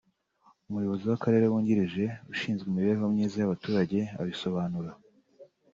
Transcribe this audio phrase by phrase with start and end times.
[0.67, 2.03] Umuyobozi w’akarere wungirije
[2.33, 4.91] ushinzwe imibereho myiza y’abaturage abisobanura